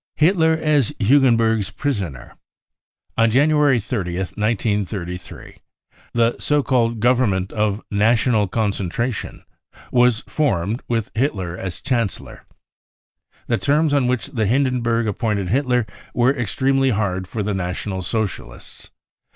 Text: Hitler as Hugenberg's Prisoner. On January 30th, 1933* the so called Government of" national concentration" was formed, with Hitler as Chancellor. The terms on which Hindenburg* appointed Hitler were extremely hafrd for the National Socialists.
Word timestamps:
Hitler 0.15 0.53
as 0.59 0.91
Hugenberg's 0.99 1.69
Prisoner. 1.69 2.35
On 3.19 3.29
January 3.29 3.77
30th, 3.77 4.33
1933* 4.33 5.57
the 6.13 6.35
so 6.39 6.63
called 6.63 6.99
Government 6.99 7.53
of" 7.53 7.83
national 8.03 8.47
concentration" 8.47 9.43
was 10.01 10.21
formed, 10.21 10.81
with 10.87 11.11
Hitler 11.13 11.55
as 11.55 11.79
Chancellor. 11.81 12.47
The 13.45 13.59
terms 13.59 13.93
on 13.93 14.07
which 14.07 14.25
Hindenburg* 14.35 15.05
appointed 15.05 15.49
Hitler 15.49 15.85
were 16.15 16.33
extremely 16.35 16.89
hafrd 16.89 17.27
for 17.27 17.43
the 17.43 17.53
National 17.53 18.01
Socialists. 18.01 18.89